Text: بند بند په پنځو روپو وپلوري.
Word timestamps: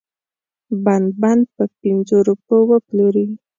بند 0.85 1.09
بند 1.21 1.43
په 1.55 1.63
پنځو 1.81 2.17
روپو 2.29 2.57
وپلوري. 2.71 3.27